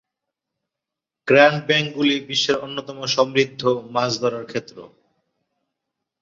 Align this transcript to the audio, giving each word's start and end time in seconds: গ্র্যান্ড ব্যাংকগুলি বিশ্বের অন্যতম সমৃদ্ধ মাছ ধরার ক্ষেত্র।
গ্র্যান্ড 1.27 1.59
ব্যাংকগুলি 1.67 2.15
বিশ্বের 2.29 2.57
অন্যতম 2.57 2.97
সমৃদ্ধ 3.07 3.61
মাছ 3.93 4.11
ধরার 4.21 4.45
ক্ষেত্র। 4.45 4.77